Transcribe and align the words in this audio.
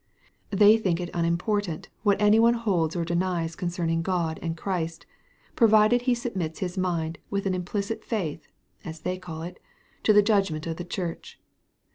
They 0.49 0.77
think 0.79 0.99
it 0.99 1.11
unimportant 1.13 1.89
what 2.01 2.19
any 2.19 2.39
one 2.39 2.55
holds 2.55 2.95
or 2.95 3.05
denies 3.05 3.55
concerning 3.55 4.01
God 4.01 4.39
and 4.41 4.57
Christ, 4.57 5.05
provided 5.55 6.01
he 6.09 6.15
submits 6.15 6.57
his 6.57 6.75
mind 6.75 7.19
with 7.29 7.45
an 7.45 7.53
implicit 7.53 8.03
faith 8.03 8.47
(as 8.83 9.01
they 9.01 9.19
call 9.19 9.43
it) 9.43 9.59
to 10.01 10.11
the 10.11 10.23
judgment 10.23 10.65
of 10.65 10.77
the 10.77 10.85
Church. 10.85 11.39